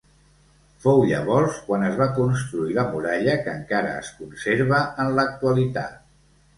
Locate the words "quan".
1.67-1.85